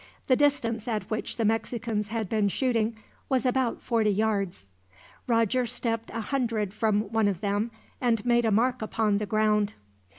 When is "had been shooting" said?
2.07-2.95